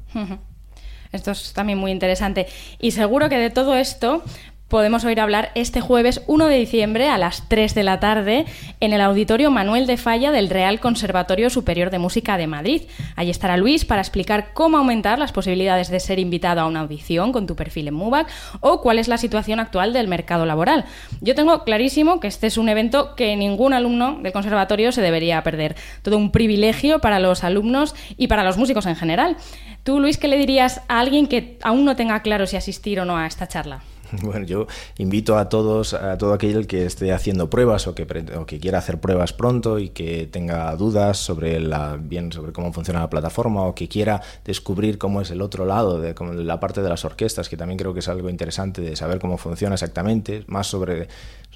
Esto 1.11 1.31
es 1.31 1.53
también 1.53 1.77
muy 1.77 1.91
interesante. 1.91 2.47
Y 2.79 2.91
seguro 2.91 3.29
que 3.29 3.37
de 3.37 3.49
todo 3.49 3.75
esto 3.75 4.23
podemos 4.71 5.03
oír 5.03 5.19
hablar 5.19 5.51
este 5.53 5.81
jueves 5.81 6.23
1 6.27 6.47
de 6.47 6.55
diciembre 6.55 7.09
a 7.09 7.17
las 7.17 7.49
3 7.49 7.75
de 7.75 7.83
la 7.83 7.99
tarde 7.99 8.45
en 8.79 8.93
el 8.93 9.01
Auditorio 9.01 9.51
Manuel 9.51 9.85
de 9.85 9.97
Falla 9.97 10.31
del 10.31 10.49
Real 10.49 10.79
Conservatorio 10.79 11.49
Superior 11.49 11.89
de 11.89 11.99
Música 11.99 12.37
de 12.37 12.47
Madrid. 12.47 12.83
Allí 13.17 13.29
estará 13.29 13.57
Luis 13.57 13.83
para 13.83 14.01
explicar 14.01 14.53
cómo 14.53 14.77
aumentar 14.77 15.19
las 15.19 15.33
posibilidades 15.33 15.89
de 15.89 15.99
ser 15.99 16.19
invitado 16.19 16.61
a 16.61 16.67
una 16.67 16.79
audición 16.79 17.33
con 17.33 17.47
tu 17.47 17.57
perfil 17.57 17.89
en 17.89 17.95
MUBAC 17.95 18.29
o 18.61 18.79
cuál 18.79 18.97
es 18.97 19.09
la 19.09 19.17
situación 19.17 19.59
actual 19.59 19.91
del 19.91 20.07
mercado 20.07 20.45
laboral. 20.45 20.85
Yo 21.19 21.35
tengo 21.35 21.65
clarísimo 21.65 22.21
que 22.21 22.27
este 22.27 22.47
es 22.47 22.57
un 22.57 22.69
evento 22.69 23.13
que 23.15 23.35
ningún 23.35 23.73
alumno 23.73 24.19
del 24.21 24.31
conservatorio 24.31 24.93
se 24.93 25.01
debería 25.01 25.43
perder. 25.43 25.75
Todo 26.01 26.17
un 26.17 26.31
privilegio 26.31 26.99
para 26.99 27.19
los 27.19 27.43
alumnos 27.43 27.93
y 28.15 28.27
para 28.27 28.45
los 28.45 28.55
músicos 28.55 28.85
en 28.85 28.95
general. 28.95 29.35
Tú, 29.83 29.99
Luis, 29.99 30.17
¿qué 30.17 30.29
le 30.29 30.37
dirías 30.37 30.79
a 30.87 31.01
alguien 31.01 31.27
que 31.27 31.57
aún 31.61 31.83
no 31.83 31.97
tenga 31.97 32.21
claro 32.21 32.47
si 32.47 32.55
asistir 32.55 33.01
o 33.01 33.05
no 33.05 33.17
a 33.17 33.27
esta 33.27 33.49
charla? 33.49 33.81
Bueno, 34.21 34.45
yo 34.45 34.67
invito 34.97 35.37
a 35.37 35.49
todos, 35.49 35.93
a 35.93 36.17
todo 36.17 36.33
aquel 36.33 36.67
que 36.67 36.85
esté 36.85 37.11
haciendo 37.11 37.49
pruebas 37.49 37.87
o 37.87 37.95
que, 37.95 38.05
que 38.05 38.59
quiera 38.59 38.77
hacer 38.77 38.99
pruebas 38.99 39.33
pronto 39.33 39.79
y 39.79 39.89
que 39.89 40.27
tenga 40.27 40.75
dudas 40.75 41.17
sobre 41.17 41.59
la, 41.59 41.97
bien 41.97 42.31
sobre 42.31 42.51
cómo 42.51 42.73
funciona 42.73 42.99
la 42.99 43.09
plataforma 43.09 43.63
o 43.63 43.75
que 43.75 43.87
quiera 43.87 44.21
descubrir 44.45 44.97
cómo 44.97 45.21
es 45.21 45.31
el 45.31 45.41
otro 45.41 45.65
lado 45.65 45.99
de 45.99 46.13
la 46.43 46.59
parte 46.59 46.81
de 46.81 46.89
las 46.89 47.05
orquestas, 47.05 47.49
que 47.49 47.57
también 47.57 47.77
creo 47.77 47.93
que 47.93 47.99
es 47.99 48.07
algo 48.07 48.29
interesante 48.29 48.81
de 48.81 48.95
saber 48.95 49.19
cómo 49.19 49.37
funciona 49.37 49.75
exactamente, 49.75 50.43
más 50.47 50.67
sobre 50.67 51.07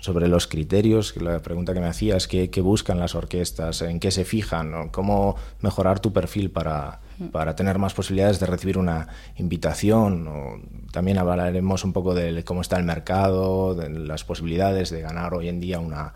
sobre 0.06 0.28
los 0.28 0.46
criterios, 0.46 1.18
la 1.18 1.40
pregunta 1.40 1.74
que 1.74 1.80
me 1.80 1.88
hacías, 1.88 2.28
qué, 2.28 2.52
qué 2.52 2.62
buscan 2.62 3.00
las 3.00 3.16
orquestas, 3.16 3.82
en 3.82 4.00
qué 4.00 4.12
se 4.12 4.24
fijan, 4.24 4.90
cómo 4.90 5.36
mejorar 5.62 6.00
tu 6.00 6.14
perfil 6.14 6.52
para, 6.52 7.02
para 7.32 7.56
tener 7.56 7.80
más 7.80 7.96
posibilidades 7.96 8.40
de 8.40 8.46
recibir 8.46 8.78
una 8.78 9.08
invitación. 9.36 10.28
O 10.28 10.62
también 10.92 11.18
hablaremos 11.18 11.84
un 11.84 11.92
poco 11.92 12.14
de 12.14 12.44
cómo 12.44 12.62
está 12.62 12.78
el 12.78 12.84
mercado, 12.84 13.74
de 13.74 13.90
las 13.90 14.24
posibilidades 14.24 14.92
de 14.92 15.02
ganar 15.02 15.34
hoy 15.34 15.50
en 15.50 15.60
día 15.60 15.80
una, 15.80 16.14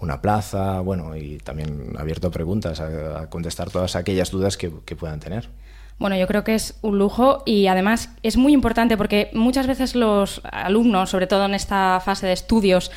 una 0.00 0.20
plaza, 0.20 0.78
bueno, 0.80 1.16
y 1.16 1.38
también 1.38 1.94
abierto 1.98 2.28
a 2.28 2.30
preguntas, 2.30 2.80
a, 2.80 3.28
contestar 3.28 3.70
todas 3.70 3.96
aquellas 3.96 4.30
dudas 4.30 4.56
que, 4.56 4.72
que 4.84 4.94
puedan 4.94 5.18
tener. 5.18 5.48
Bueno, 5.98 6.16
yo 6.16 6.26
creo 6.26 6.44
que 6.44 6.54
es 6.54 6.78
un 6.82 6.98
lujo 6.98 7.42
y 7.46 7.68
además 7.68 8.10
es 8.22 8.36
muy 8.36 8.52
importante 8.52 8.96
porque 8.96 9.30
muchas 9.32 9.66
veces 9.66 9.94
los 9.94 10.42
alumnos, 10.44 11.10
sobre 11.10 11.26
todo 11.26 11.46
en 11.46 11.54
esta 11.54 12.00
fase 12.04 12.26
de 12.26 12.34
estudios, 12.34 12.90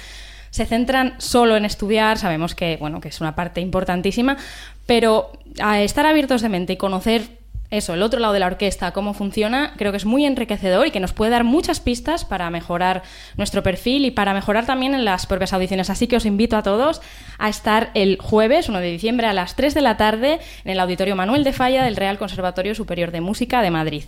se 0.49 0.65
centran 0.65 1.15
solo 1.19 1.55
en 1.55 1.63
estudiar, 1.63 2.17
sabemos 2.17 2.55
que, 2.55 2.77
bueno, 2.77 2.99
que 2.99 3.09
es 3.09 3.21
una 3.21 3.35
parte 3.35 3.61
importantísima, 3.61 4.37
pero 4.85 5.31
a 5.61 5.79
estar 5.81 6.05
abiertos 6.05 6.41
de 6.41 6.49
mente 6.49 6.73
y 6.73 6.77
conocer 6.77 7.38
eso, 7.71 7.93
el 7.93 8.01
otro 8.01 8.19
lado 8.19 8.33
de 8.33 8.39
la 8.39 8.47
orquesta, 8.47 8.91
cómo 8.93 9.13
funciona, 9.13 9.73
creo 9.77 9.91
que 9.91 9.97
es 9.97 10.05
muy 10.05 10.25
enriquecedor 10.25 10.87
y 10.87 10.91
que 10.91 10.99
nos 10.99 11.13
puede 11.13 11.29
dar 11.29 11.43
muchas 11.43 11.79
pistas 11.79 12.25
para 12.25 12.49
mejorar 12.49 13.03
nuestro 13.37 13.61
perfil 13.61 14.05
y 14.05 14.11
para 14.11 14.33
mejorar 14.33 14.65
también 14.65 14.95
en 14.95 15.05
las 15.05 15.27
propias 15.27 15.53
audiciones. 15.53 15.91
Así 15.91 16.07
que 16.07 16.15
os 16.15 16.25
invito 16.25 16.57
a 16.57 16.63
todos 16.63 16.99
a 17.37 17.47
estar 17.47 17.91
el 17.93 18.17
jueves 18.19 18.69
1 18.69 18.79
de 18.79 18.89
diciembre 18.89 19.27
a 19.27 19.33
las 19.33 19.55
3 19.55 19.75
de 19.75 19.81
la 19.81 19.97
tarde 19.97 20.39
en 20.65 20.71
el 20.71 20.79
Auditorio 20.79 21.15
Manuel 21.15 21.43
de 21.43 21.53
Falla 21.53 21.83
del 21.83 21.95
Real 21.95 22.17
Conservatorio 22.17 22.73
Superior 22.73 23.11
de 23.11 23.21
Música 23.21 23.61
de 23.61 23.69
Madrid. 23.69 24.03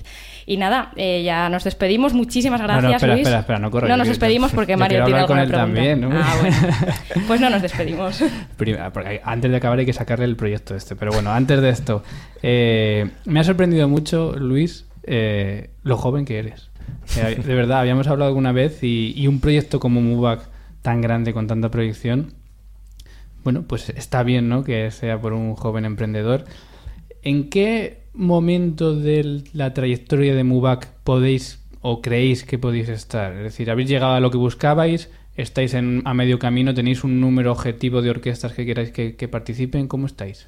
Y 0.48 0.58
nada, 0.58 0.92
eh, 0.96 1.22
ya 1.24 1.48
nos 1.50 1.64
despedimos. 1.64 2.14
Muchísimas 2.16 2.62
gracias, 2.62 2.84
no, 2.84 2.92
espera, 2.96 3.14
Luis. 3.14 3.28
Espera, 3.28 3.40
espera, 3.42 3.60
no, 3.60 3.70
no 3.70 3.98
nos 3.98 4.08
despedimos 4.08 4.52
porque 4.54 4.76
Mario 4.78 5.06
tiene 5.06 5.20
alguna 5.20 5.44
con 5.44 5.52
También, 5.52 6.04
Ah, 6.12 6.34
bueno. 6.42 6.56
Pues 7.28 7.40
no 7.40 7.50
nos 7.50 7.62
despedimos. 7.62 8.24
porque 8.58 9.22
antes 9.24 9.52
de 9.52 9.58
acabar 9.58 9.78
hay 9.78 9.86
que 9.86 9.94
sacarle 9.94 10.26
el 10.26 10.36
proyecto 10.36 10.76
este. 10.76 10.96
Pero 10.96 11.12
bueno, 11.12 11.32
antes 11.32 11.62
de 11.62 11.70
esto, 11.70 12.04
eh, 12.42 13.10
me 13.26 13.40
ha 13.40 13.44
sorprendido 13.52 13.90
mucho, 13.90 14.34
Luis, 14.38 14.86
eh, 15.04 15.70
lo 15.84 15.98
joven 15.98 16.26
que 16.26 16.40
eres. 16.40 16.70
de 17.16 17.56
verdad, 17.56 17.80
habíamos 17.80 18.08
hablado 18.08 18.30
alguna 18.30 18.54
vez 18.54 18.84
y, 18.84 19.14
y 19.16 19.28
un 19.28 19.40
proyecto 19.40 19.80
como 19.80 20.02
MUBAC 20.02 20.48
tan 20.82 21.02
grande 21.02 21.34
con 21.34 21.48
tanta 21.48 21.70
proyección, 21.70 22.34
bueno, 23.44 23.64
pues 23.68 23.90
está 23.90 24.24
bien, 24.24 24.50
¿no? 24.50 24.64
Que 24.64 24.90
sea 24.92 25.20
por 25.20 25.34
un 25.34 25.56
joven 25.56 25.86
emprendedor. 25.86 26.46
¿En 27.24 27.50
qué 27.50 28.04
momento 28.14 28.96
de 28.96 29.44
la 29.54 29.74
trayectoria 29.74 30.36
de 30.36 30.44
MUBAC 30.44 30.88
podéis 31.04 31.60
o 31.82 32.02
creéis 32.02 32.44
que 32.44 32.58
podéis 32.58 32.90
estar? 32.90 33.34
Es 33.34 33.44
decir, 33.44 33.70
¿habéis 33.72 33.90
llegado 33.90 34.14
a 34.14 34.20
lo 34.20 34.32
que 34.32 34.38
buscabais? 34.38 35.10
¿Estáis 35.36 35.74
en, 35.74 36.04
a 36.06 36.14
medio 36.14 36.40
camino? 36.40 36.74
¿Tenéis 36.74 37.04
un 37.04 37.20
número 37.20 37.52
objetivo 37.52 38.02
de 38.02 38.12
orquestas 38.12 38.54
que 38.54 38.66
queráis 38.66 38.92
que, 38.92 39.16
que 39.16 39.28
participen? 39.28 39.88
¿Cómo 39.88 40.06
estáis? 40.06 40.48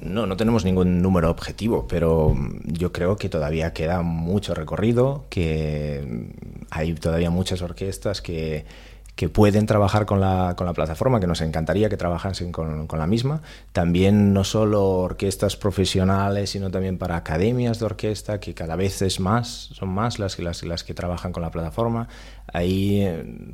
No, 0.00 0.26
no 0.26 0.36
tenemos 0.36 0.64
ningún 0.64 1.02
número 1.02 1.30
objetivo, 1.30 1.86
pero 1.88 2.36
yo 2.64 2.92
creo 2.92 3.16
que 3.16 3.28
todavía 3.28 3.72
queda 3.72 4.02
mucho 4.02 4.54
recorrido, 4.54 5.24
que 5.30 6.28
hay 6.70 6.94
todavía 6.94 7.30
muchas 7.30 7.62
orquestas 7.62 8.20
que, 8.20 8.64
que 9.16 9.28
pueden 9.28 9.66
trabajar 9.66 10.06
con 10.06 10.20
la, 10.20 10.54
con 10.56 10.66
la, 10.66 10.72
plataforma, 10.72 11.20
que 11.20 11.28
nos 11.28 11.40
encantaría 11.40 11.88
que 11.88 11.96
trabajasen 11.96 12.50
con, 12.50 12.88
con, 12.88 12.98
la 12.98 13.06
misma. 13.06 13.42
También 13.72 14.32
no 14.32 14.42
solo 14.42 14.84
orquestas 14.84 15.56
profesionales, 15.56 16.50
sino 16.50 16.70
también 16.70 16.98
para 16.98 17.16
academias 17.16 17.78
de 17.78 17.86
orquesta, 17.86 18.40
que 18.40 18.54
cada 18.54 18.74
vez 18.74 19.02
es 19.02 19.20
más, 19.20 19.70
son 19.72 19.90
más 19.90 20.18
las, 20.18 20.38
las, 20.40 20.64
las 20.64 20.82
que 20.82 20.94
trabajan 20.94 21.30
con 21.30 21.44
la 21.44 21.52
plataforma. 21.52 22.08
Ahí, 22.52 23.06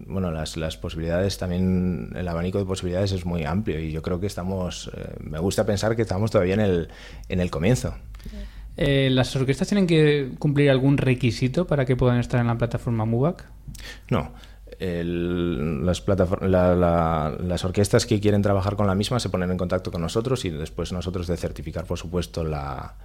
bueno, 0.06 0.30
las, 0.30 0.56
las, 0.56 0.78
posibilidades 0.78 1.36
también, 1.36 2.10
el 2.16 2.26
abanico 2.26 2.58
de 2.58 2.64
posibilidades 2.64 3.12
es 3.12 3.26
muy 3.26 3.44
amplio 3.44 3.78
y 3.80 3.92
yo 3.92 4.00
creo 4.00 4.18
que 4.18 4.26
estamos, 4.26 4.90
eh, 4.96 5.14
me 5.20 5.38
gusta 5.38 5.66
pensar 5.66 5.94
que 5.94 6.02
estamos 6.02 6.30
todavía 6.30 6.54
en 6.54 6.60
el, 6.60 6.88
en 7.28 7.40
el 7.40 7.50
comienzo. 7.50 7.94
Eh, 8.78 9.10
¿Las 9.10 9.36
orquestas 9.36 9.68
tienen 9.68 9.86
que 9.86 10.30
cumplir 10.38 10.70
algún 10.70 10.96
requisito 10.96 11.66
para 11.66 11.84
que 11.84 11.96
puedan 11.96 12.18
estar 12.18 12.40
en 12.40 12.46
la 12.46 12.56
plataforma 12.56 13.04
MUBAC? 13.04 13.44
No 14.08 14.32
el, 14.80 15.84
las, 15.84 16.02
la, 16.06 16.74
la, 16.74 17.36
las 17.38 17.64
orquestas 17.64 18.06
que 18.06 18.18
quieren 18.18 18.42
trabajar 18.42 18.76
con 18.76 18.86
la 18.86 18.94
misma 18.94 19.20
se 19.20 19.28
ponen 19.28 19.50
en 19.50 19.58
contacto 19.58 19.92
con 19.92 20.00
nosotros 20.00 20.44
y 20.44 20.50
después 20.50 20.92
nosotros 20.92 21.26
de 21.26 21.36
certificar, 21.36 21.84
por 21.84 21.98
supuesto, 21.98 22.42
la, 22.42 22.96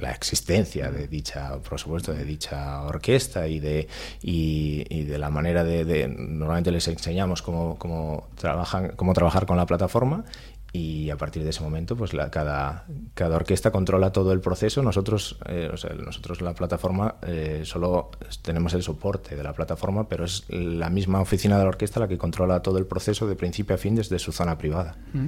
la 0.00 0.10
existencia 0.12 0.90
de 0.90 1.08
dicha 1.08 1.58
por 1.58 1.78
supuesto 1.78 2.12
de 2.12 2.24
dicha 2.24 2.82
orquesta 2.82 3.48
y 3.48 3.58
de 3.58 3.88
y, 4.22 4.84
y 4.88 5.04
de 5.04 5.18
la 5.18 5.30
manera 5.30 5.64
de, 5.64 5.84
de, 5.84 6.08
normalmente 6.08 6.70
les 6.70 6.86
enseñamos 6.88 7.42
cómo, 7.42 7.76
cómo 7.78 8.28
trabajan 8.36 8.92
cómo 8.96 9.14
trabajar 9.14 9.46
con 9.46 9.56
la 9.56 9.66
plataforma 9.66 10.24
y 10.72 11.10
a 11.10 11.16
partir 11.16 11.44
de 11.44 11.50
ese 11.50 11.62
momento 11.62 11.96
pues 11.96 12.14
la, 12.14 12.30
cada, 12.30 12.86
cada 13.14 13.36
orquesta 13.36 13.70
controla 13.70 14.10
todo 14.10 14.32
el 14.32 14.40
proceso. 14.40 14.82
Nosotros 14.82 15.36
eh, 15.46 15.70
o 15.72 15.76
sea, 15.76 15.92
nosotros 15.94 16.40
la 16.40 16.54
plataforma 16.54 17.16
eh, 17.26 17.62
solo 17.64 18.10
tenemos 18.40 18.72
el 18.72 18.82
soporte 18.82 19.36
de 19.36 19.42
la 19.42 19.52
plataforma 19.52 20.08
pero 20.08 20.24
es 20.24 20.44
la 20.48 20.88
misma 20.88 21.20
oficina 21.20 21.58
de 21.58 21.64
la 21.64 21.68
orquesta 21.68 22.00
la 22.00 22.08
que 22.08 22.16
controla 22.16 22.60
todo 22.60 22.78
el 22.78 22.86
proceso 22.86 23.26
de 23.26 23.36
principio 23.36 23.74
a 23.74 23.78
fin 23.78 23.94
desde 23.94 24.18
su 24.18 24.32
zona 24.32 24.56
privada. 24.56 24.96
Mm. 25.12 25.26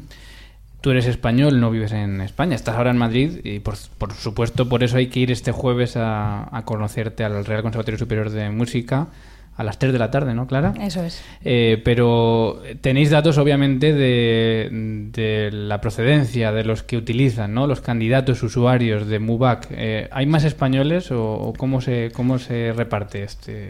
Tú 0.81 0.91
eres 0.91 1.07
español, 1.07 1.61
no 1.61 1.71
vives 1.71 1.93
en 1.93 2.21
España, 2.21 2.55
estás 2.55 2.77
ahora 2.77 2.91
en 2.91 2.99
Madrid 2.99 3.41
y 3.43 3.61
por, 3.61 3.75
por 3.97 4.13
supuesto 4.13 4.69
por 4.69 4.83
eso 4.83 4.99
hay 4.99 5.09
que 5.09 5.21
ir 5.21 5.31
este 5.31 5.51
jueves 5.51 5.97
a, 5.97 6.55
a 6.57 6.65
conocerte 6.65 7.25
al 7.25 7.45
Real 7.45 7.63
Conservatorio 7.63 7.99
Superior 7.99 8.31
de 8.31 8.51
Música 8.51 9.09
a 9.57 9.65
las 9.65 9.79
3 9.79 9.93
de 9.93 9.99
la 9.99 10.11
tarde, 10.11 10.35
¿no, 10.35 10.47
Clara? 10.47 10.75
Eso 10.81 11.03
es. 11.03 11.23
Eh, 11.45 11.81
pero 11.85 12.61
tenéis 12.81 13.11
datos, 13.11 13.39
obviamente, 13.39 13.93
de, 13.93 14.69
de, 15.13 15.51
la 15.53 15.81
procedencia 15.81 16.53
de 16.53 16.65
los 16.65 16.83
que 16.83 16.97
utilizan, 16.97 17.55
¿no? 17.55 17.67
Los 17.67 17.81
candidatos 17.81 18.43
usuarios 18.43 19.07
de 19.07 19.19
MUBAC. 19.19 19.69
Eh, 19.71 20.09
¿Hay 20.13 20.27
más 20.27 20.45
españoles 20.45 21.11
o, 21.13 21.35
o, 21.35 21.53
cómo, 21.53 21.81
se, 21.81 22.11
cómo 22.15 22.39
se 22.39 22.73
reparte 22.73 23.23
este...? 23.23 23.69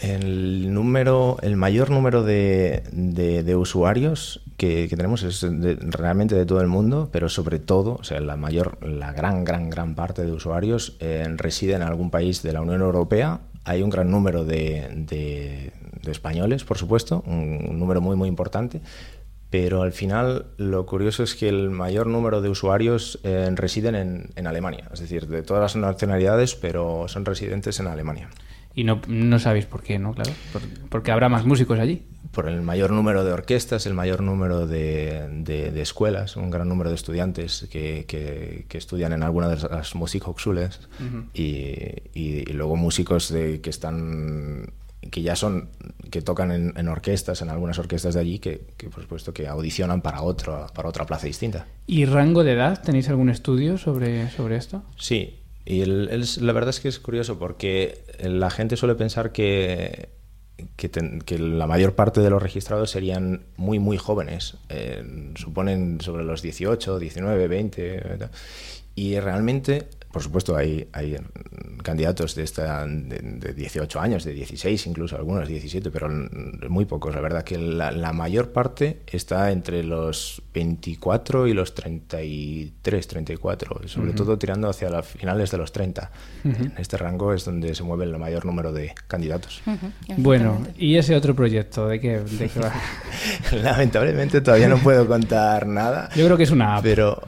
El 0.00 0.74
número, 0.74 1.38
el 1.40 1.56
mayor 1.56 1.90
número 1.90 2.22
de, 2.22 2.82
de, 2.92 3.42
de 3.42 3.56
usuarios 3.56 4.42
que, 4.58 4.88
que, 4.90 4.96
tenemos 4.96 5.22
es 5.22 5.40
de, 5.40 5.76
realmente 5.80 6.34
de 6.34 6.44
todo 6.44 6.60
el 6.60 6.66
mundo, 6.66 7.08
pero 7.10 7.30
sobre 7.30 7.58
todo, 7.58 7.94
o 7.94 8.04
sea, 8.04 8.20
la 8.20 8.36
mayor, 8.36 8.76
la 8.86 9.12
gran, 9.12 9.44
gran, 9.44 9.70
gran 9.70 9.94
parte 9.94 10.22
de 10.26 10.32
usuarios 10.32 10.98
eh, 11.00 11.26
reside 11.36 11.74
en 11.74 11.82
algún 11.82 12.10
país 12.10 12.42
de 12.42 12.52
la 12.52 12.60
Unión 12.60 12.82
Europea 12.82 13.40
hay 13.66 13.82
un 13.82 13.90
gran 13.90 14.10
número 14.10 14.44
de, 14.44 14.88
de, 14.94 15.72
españoles, 16.10 16.62
por 16.64 16.78
supuesto, 16.78 17.24
un, 17.26 17.66
un, 17.68 17.78
número 17.80 18.00
muy, 18.00 18.14
muy 18.14 18.28
importante, 18.28 18.80
pero 19.50 19.82
al 19.82 19.92
final 19.92 20.46
lo 20.56 20.86
curioso 20.86 21.24
es 21.24 21.34
que 21.34 21.48
el 21.48 21.70
mayor 21.70 22.06
número 22.06 22.40
de 22.40 22.48
usuarios 22.48 23.18
eh, 23.24 23.48
residen 23.54 23.96
en, 23.96 24.30
en, 24.36 24.46
Alemania, 24.46 24.88
es 24.92 25.00
decir, 25.00 25.26
de 25.26 25.42
todas 25.42 25.62
las 25.62 25.76
nacionalidades, 25.76 26.54
pero 26.54 27.08
son 27.08 27.24
residentes 27.24 27.80
en 27.80 27.88
Alemania. 27.88 28.30
Y 28.76 28.84
no, 28.84 29.00
no 29.08 29.38
sabéis 29.38 29.64
por 29.64 29.82
qué, 29.82 29.98
¿no? 29.98 30.12
Claro, 30.12 30.30
por, 30.52 30.60
porque 30.90 31.10
habrá 31.10 31.30
más 31.30 31.46
músicos 31.46 31.78
allí. 31.78 32.02
Por 32.30 32.46
el 32.46 32.60
mayor 32.60 32.92
número 32.92 33.24
de 33.24 33.32
orquestas, 33.32 33.86
el 33.86 33.94
mayor 33.94 34.22
número 34.22 34.66
de, 34.66 35.26
de, 35.32 35.70
de 35.72 35.80
escuelas, 35.80 36.36
un 36.36 36.50
gran 36.50 36.68
número 36.68 36.90
de 36.90 36.96
estudiantes 36.96 37.66
que, 37.70 38.04
que, 38.06 38.66
que 38.68 38.76
estudian 38.76 39.14
en 39.14 39.22
alguna 39.22 39.48
de 39.48 39.56
las 39.66 39.94
Musikhochschules 39.94 40.80
uh 41.00 41.02
-huh. 41.02 41.24
y, 41.32 41.42
y, 42.12 42.50
y, 42.50 42.52
luego 42.52 42.76
músicos 42.76 43.30
de, 43.30 43.62
que 43.62 43.70
están 43.70 44.66
que 45.10 45.22
ya 45.22 45.36
son 45.36 45.70
que 46.10 46.20
tocan 46.20 46.50
en, 46.50 46.74
en, 46.76 46.88
orquestas 46.88 47.40
en 47.40 47.48
algunas 47.48 47.78
orquestas 47.78 48.12
de 48.14 48.20
allí 48.20 48.38
que, 48.40 48.66
que 48.76 48.90
por 48.90 49.02
supuesto 49.02 49.32
que 49.32 49.46
audicionan 49.46 50.02
para 50.02 50.20
otro 50.20 50.66
para 50.74 50.88
otra 50.88 51.06
plaza 51.06 51.26
distinta. 51.26 51.66
Y 51.86 52.04
rango 52.04 52.44
de 52.44 52.52
edad 52.52 52.82
tenéis 52.82 53.08
algún 53.08 53.30
estudio 53.30 53.78
sobre 53.78 54.28
sobre 54.30 54.56
esto 54.56 54.82
sí 54.98 55.45
y 55.66 55.82
el, 55.82 56.24
la 56.40 56.52
verdad 56.52 56.70
es 56.70 56.80
que 56.80 56.88
es 56.88 56.98
curioso 56.98 57.38
porque 57.38 58.04
la 58.20 58.50
gente 58.50 58.76
suele 58.76 58.94
pensar 58.94 59.32
que 59.32 60.08
que, 60.76 60.88
ten, 60.88 61.20
que, 61.20 61.38
la 61.38 61.66
mayor 61.66 61.94
parte 61.94 62.20
de 62.20 62.30
los 62.30 62.42
registrados 62.42 62.90
serían 62.90 63.44
muy, 63.56 63.78
muy 63.78 63.98
jóvenes. 63.98 64.56
Eh, 64.68 65.32
suponen 65.34 66.00
sobre 66.00 66.24
los 66.24 66.42
18, 66.42 66.98
19, 66.98 67.48
20. 67.48 68.18
Y 68.94 69.18
realmente 69.20 69.88
por 70.16 70.22
supuesto, 70.22 70.56
hay, 70.56 70.88
hay 70.92 71.14
candidatos 71.82 72.34
de, 72.34 72.42
esta, 72.42 72.86
de, 72.86 73.18
de, 73.18 73.52
18 73.52 74.00
años, 74.00 74.24
de 74.24 74.32
16, 74.32 74.86
incluso 74.86 75.14
algunos 75.14 75.46
17, 75.46 75.90
pero 75.90 76.08
muy 76.70 76.86
pocos. 76.86 77.14
La 77.14 77.20
verdad 77.20 77.44
que 77.44 77.58
la, 77.58 77.90
la, 77.90 78.14
mayor 78.14 78.50
parte 78.50 79.02
está 79.06 79.50
entre 79.52 79.84
los 79.84 80.40
24 80.54 81.48
y 81.48 81.52
los 81.52 81.74
33, 81.74 83.06
34, 83.08 83.88
sobre 83.88 84.08
uh 84.08 84.12
-huh. 84.14 84.16
todo 84.16 84.38
tirando 84.38 84.70
hacia 84.70 84.88
las 84.88 85.06
finales 85.06 85.50
de 85.50 85.58
los 85.58 85.70
30. 85.70 86.10
Uh 86.44 86.48
-huh. 86.48 86.72
En 86.72 86.78
este 86.78 86.96
rango 86.96 87.34
es 87.34 87.44
donde 87.44 87.74
se 87.74 87.82
mueve 87.82 88.04
el 88.04 88.16
mayor 88.16 88.46
número 88.46 88.72
de 88.72 88.94
candidatos. 89.08 89.60
Uh 89.66 89.70
-huh. 90.08 90.14
Bueno, 90.16 90.66
¿y 90.78 90.96
ese 90.96 91.14
otro 91.14 91.34
proyecto? 91.36 91.88
¿De 91.88 92.00
qué, 92.00 92.20
de 92.20 92.48
qué 92.48 92.58
va? 92.58 92.72
Lamentablemente 93.62 94.40
todavía 94.40 94.68
no 94.68 94.78
puedo 94.78 95.06
contar 95.06 95.66
nada. 95.66 96.08
Yo 96.16 96.24
creo 96.24 96.38
que 96.38 96.44
es 96.44 96.50
una 96.50 96.76
app. 96.76 96.82
Pero 96.82 97.20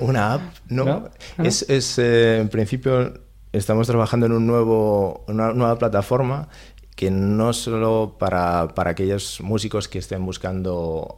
una 0.00 0.34
app, 0.34 0.42
no. 0.68 0.84
¿No? 0.84 1.10
Es, 1.44 1.68
es 1.68 1.98
eh, 1.98 2.25
en 2.34 2.48
principio, 2.48 3.14
estamos 3.52 3.86
trabajando 3.86 4.26
en 4.26 4.32
un 4.32 4.46
nuevo, 4.46 5.24
una 5.28 5.52
nueva 5.52 5.78
plataforma 5.78 6.48
que 6.96 7.10
no 7.10 7.52
solo 7.52 8.16
para, 8.18 8.68
para 8.74 8.90
aquellos 8.90 9.40
músicos 9.42 9.86
que 9.86 9.98
estén 9.98 10.24
buscando 10.24 11.14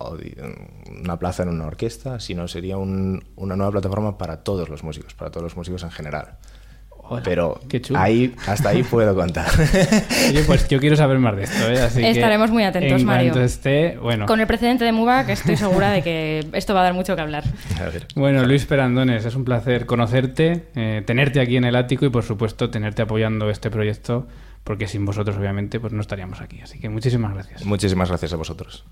una 1.01 1.19
plaza 1.19 1.45
en 1.45 1.51
una 1.51 1.67
orquesta, 1.67 2.19
sino 2.19 2.49
sería 2.49 2.77
un, 2.79 3.25
una 3.37 3.55
nueva 3.55 3.71
plataforma 3.71 4.19
para 4.19 4.43
todos 4.43 4.69
los 4.69 4.83
músicos, 4.83 5.15
para 5.15 5.31
todos 5.31 5.45
los 5.45 5.57
músicos 5.57 5.85
en 5.85 5.93
general. 5.93 6.39
Hola, 7.11 7.23
pero 7.25 7.59
ahí 7.95 8.35
hasta 8.47 8.69
ahí 8.69 8.83
puedo 8.83 9.15
contar. 9.15 9.47
Oye, 10.29 10.43
pues 10.45 10.69
yo 10.69 10.79
quiero 10.79 10.95
saber 10.95 11.19
más 11.19 11.37
de 11.37 11.45
esto, 11.45 11.71
¿eh? 11.71 11.81
Así 11.81 12.05
Estaremos 12.05 12.51
muy 12.51 12.65
atentos, 12.65 13.01
en 13.01 13.07
Mario. 13.07 13.35
Esté, 13.41 13.97
bueno. 13.97 14.27
Con 14.27 14.41
el 14.41 14.47
precedente 14.47 14.85
de 14.85 14.93
MUBAC 14.93 15.31
estoy 15.31 15.57
segura 15.57 15.91
de 15.91 16.03
que 16.03 16.47
esto 16.53 16.75
va 16.75 16.81
a 16.81 16.83
dar 16.85 16.93
mucho 16.93 17.17
que 17.17 17.23
hablar. 17.23 17.45
Bueno, 18.15 18.45
Luis 18.45 18.67
Perandones, 18.67 19.25
es 19.25 19.35
un 19.35 19.45
placer 19.45 19.87
conocerte, 19.87 20.67
eh, 20.75 21.03
tenerte 21.07 21.41
aquí 21.41 21.57
en 21.57 21.65
el 21.65 21.77
ático 21.77 22.05
y 22.05 22.11
por 22.11 22.25
supuesto 22.25 22.69
tenerte 22.69 23.01
apoyando 23.01 23.49
este 23.49 23.71
proyecto, 23.71 24.27
porque 24.63 24.87
sin 24.87 25.07
vosotros 25.07 25.37
obviamente 25.39 25.81
pues 25.81 25.95
no 25.95 26.03
estaríamos 26.03 26.43
aquí. 26.43 26.61
Así 26.61 26.79
que 26.79 26.91
muchísimas 26.91 27.33
gracias. 27.33 27.65
Muchísimas 27.65 28.09
gracias 28.11 28.35
a 28.35 28.37
vosotros. 28.37 28.85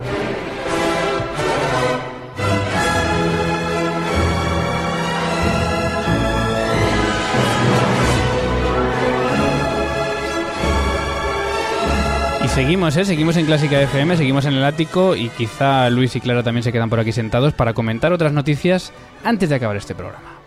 Seguimos, 12.57 12.97
¿eh? 12.97 13.05
seguimos 13.05 13.37
en 13.37 13.45
Clásica 13.45 13.83
FM, 13.83 14.17
seguimos 14.17 14.47
en 14.47 14.55
el 14.55 14.65
ático 14.65 15.15
y 15.15 15.29
quizá 15.29 15.91
Luis 15.91 16.17
y 16.17 16.23
Clara 16.23 16.43
también 16.43 16.63
se 16.65 16.73
quedan 16.73 16.89
por 16.89 16.99
aquí 16.99 17.13
sentados 17.13 17.53
para 17.53 17.75
comentar 17.75 18.15
otras 18.15 18.33
noticias 18.33 18.95
antes 19.25 19.51
de 19.51 19.57
acabar 19.57 19.77
este 19.77 19.95
programa. 19.95 20.41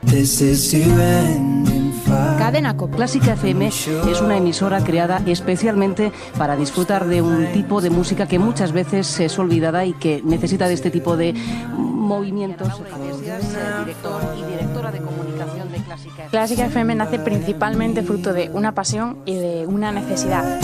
Cadena 2.40 2.76
Cop 2.76 2.96
Clásica 2.96 3.34
FM 3.34 3.68
es 3.68 4.22
una 4.22 4.38
emisora 4.38 4.84
creada 4.84 5.22
especialmente 5.28 6.12
para 6.36 6.56
disfrutar 6.56 7.06
de 7.06 7.22
un 7.22 7.46
tipo 7.54 7.80
de 7.80 7.92
música 7.92 8.28
que 8.28 8.40
muchas 8.40 8.72
veces 8.72 9.20
es 9.20 9.38
olvidada 9.38 9.86
y 9.86 9.94
que 9.94 10.24
necesita 10.26 10.68
de 10.68 10.74
este 10.74 10.90
tipo 10.90 11.16
de 11.16 11.34
movimientos. 11.78 12.70
Director 13.86 14.22
y 14.36 14.52
directora 14.52 14.92
de 14.92 14.98
comunicación 14.98 15.72
de 15.72 15.78
Clásica 15.78 16.14
FM. 16.14 16.30
Clásica 16.32 16.66
FM 16.66 16.96
nace 16.96 17.20
principalmente 17.20 18.02
fruto 18.02 18.34
de 18.34 18.50
una 18.52 18.74
pasión 18.74 19.20
y 19.28 19.36
de 19.36 19.68
una 19.68 19.92
necesidad. 19.92 20.60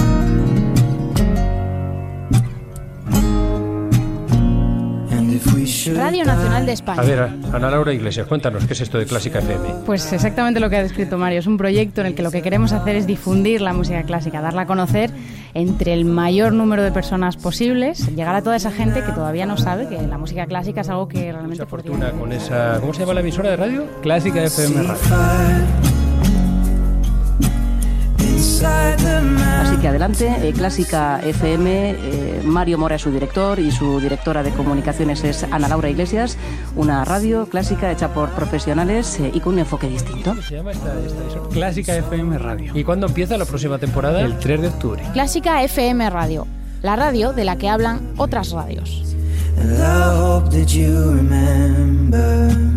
Radio 5.95 6.25
Nacional 6.25 6.65
de 6.65 6.71
España. 6.73 7.01
A 7.01 7.05
ver, 7.05 7.19
Ana 7.53 7.69
Laura 7.69 7.93
Iglesias, 7.93 8.27
cuéntanos, 8.27 8.65
¿qué 8.65 8.73
es 8.73 8.81
esto 8.81 8.97
de 8.97 9.05
Clásica 9.05 9.39
FM? 9.39 9.85
Pues 9.85 10.11
exactamente 10.13 10.59
lo 10.59 10.69
que 10.69 10.77
ha 10.77 10.83
descrito 10.83 11.17
Mario. 11.17 11.39
Es 11.39 11.47
un 11.47 11.57
proyecto 11.57 12.01
en 12.01 12.07
el 12.07 12.15
que 12.15 12.23
lo 12.23 12.31
que 12.31 12.41
queremos 12.41 12.71
hacer 12.71 12.95
es 12.95 13.07
difundir 13.07 13.61
la 13.61 13.73
música 13.73 14.03
clásica, 14.03 14.41
darla 14.41 14.63
a 14.63 14.65
conocer 14.65 15.11
entre 15.53 15.93
el 15.93 16.05
mayor 16.05 16.53
número 16.53 16.83
de 16.83 16.91
personas 16.91 17.37
posibles, 17.37 18.13
llegar 18.15 18.35
a 18.35 18.41
toda 18.41 18.55
esa 18.55 18.71
gente 18.71 19.03
que 19.03 19.11
todavía 19.11 19.45
no 19.45 19.57
sabe 19.57 19.87
que 19.87 20.01
la 20.01 20.17
música 20.17 20.45
clásica 20.45 20.81
es 20.81 20.89
algo 20.89 21.07
que 21.07 21.31
realmente... 21.31 21.63
Mucha 21.63 21.65
fortuna 21.65 22.11
con 22.11 22.31
esa... 22.31 22.79
¿Cómo 22.79 22.93
se 22.93 22.99
llama 23.01 23.13
la 23.13 23.21
emisora 23.21 23.49
de 23.51 23.55
radio? 23.55 23.85
Clásica 24.01 24.43
FM 24.43 24.83
Radio. 24.83 25.94
Adelante, 30.05 30.47
eh, 30.47 30.53
Clásica 30.53 31.19
FM, 31.23 31.89
eh, 31.89 32.41
Mario 32.43 32.77
Mora 32.77 32.95
es 32.95 33.01
su 33.01 33.11
director 33.11 33.59
y 33.59 33.71
su 33.71 33.99
directora 33.99 34.43
de 34.43 34.51
comunicaciones 34.51 35.23
es 35.23 35.43
Ana 35.49 35.67
Laura 35.67 35.89
Iglesias, 35.89 36.37
una 36.75 37.03
radio 37.05 37.47
clásica 37.47 37.91
hecha 37.91 38.13
por 38.13 38.29
profesionales 38.31 39.19
eh, 39.19 39.31
y 39.33 39.39
con 39.39 39.53
un 39.53 39.59
enfoque 39.59 39.87
distinto. 39.87 40.31
¿Cómo 40.31 40.41
se 40.43 40.55
llama 40.57 40.71
esta, 40.71 40.93
esta 40.99 41.21
emisora? 41.21 41.49
Clásica 41.49 41.95
FM 41.95 42.37
Radio. 42.37 42.71
¿Y 42.75 42.83
cuándo 42.83 43.07
empieza 43.07 43.37
la 43.37 43.45
próxima 43.45 43.79
temporada? 43.79 44.21
El 44.21 44.37
3 44.37 44.61
de 44.61 44.67
octubre. 44.67 45.03
Clásica 45.13 45.63
FM 45.63 46.07
Radio, 46.11 46.45
la 46.83 46.95
radio 46.95 47.33
de 47.33 47.45
la 47.45 47.55
que 47.55 47.69
hablan 47.69 48.13
otras 48.17 48.51
radios. 48.51 49.01
And 49.57 49.71
I 49.81 50.17
hope 50.19 50.51
that 50.51 50.67
you 50.67 51.15
remember 51.15 52.74